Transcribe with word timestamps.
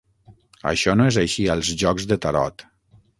Això 0.71 0.95
no 1.01 1.05
és 1.11 1.19
així 1.23 1.45
als 1.57 1.69
jocs 1.83 2.09
de 2.13 2.17
tarot. 2.25 2.65